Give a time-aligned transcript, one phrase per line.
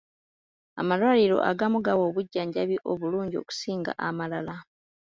[0.81, 4.55] Amalwaliro agamu gawa obujjanjabi obulungi okusinga amalala.